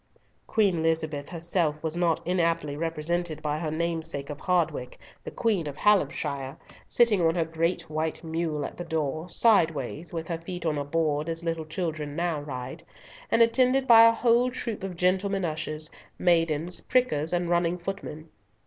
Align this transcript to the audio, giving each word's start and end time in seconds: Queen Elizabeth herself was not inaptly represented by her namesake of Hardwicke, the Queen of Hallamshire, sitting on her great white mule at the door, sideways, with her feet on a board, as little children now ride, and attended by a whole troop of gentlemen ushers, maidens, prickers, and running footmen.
Queen 0.47 0.79
Elizabeth 0.79 1.29
herself 1.29 1.83
was 1.83 1.95
not 1.95 2.25
inaptly 2.25 2.75
represented 2.75 3.39
by 3.39 3.59
her 3.59 3.69
namesake 3.69 4.31
of 4.31 4.39
Hardwicke, 4.41 4.97
the 5.23 5.29
Queen 5.29 5.67
of 5.67 5.77
Hallamshire, 5.77 6.57
sitting 6.87 7.21
on 7.23 7.35
her 7.35 7.45
great 7.45 7.83
white 7.87 8.23
mule 8.23 8.65
at 8.65 8.77
the 8.77 8.83
door, 8.83 9.29
sideways, 9.29 10.11
with 10.11 10.27
her 10.27 10.39
feet 10.39 10.65
on 10.65 10.79
a 10.79 10.83
board, 10.83 11.29
as 11.29 11.43
little 11.43 11.65
children 11.65 12.15
now 12.15 12.41
ride, 12.41 12.81
and 13.29 13.43
attended 13.43 13.85
by 13.85 14.07
a 14.07 14.11
whole 14.11 14.49
troop 14.49 14.83
of 14.83 14.95
gentlemen 14.95 15.45
ushers, 15.45 15.91
maidens, 16.17 16.79
prickers, 16.81 17.31
and 17.31 17.47
running 17.51 17.77
footmen. 17.77 18.29